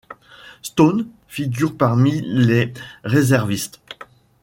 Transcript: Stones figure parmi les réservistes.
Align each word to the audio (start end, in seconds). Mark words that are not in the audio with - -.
Stones 0.63 1.07
figure 1.27 1.77
parmi 1.77 2.21
les 2.23 2.73
réservistes. 3.03 3.79